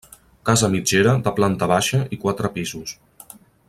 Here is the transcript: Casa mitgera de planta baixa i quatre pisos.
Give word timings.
Casa 0.49 0.69
mitgera 0.75 1.13
de 1.27 1.35
planta 1.41 1.69
baixa 1.75 2.03
i 2.17 2.21
quatre 2.25 2.55
pisos. 2.57 2.99